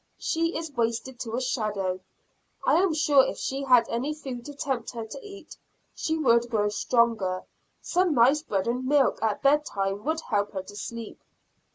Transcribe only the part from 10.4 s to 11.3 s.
her to sleep.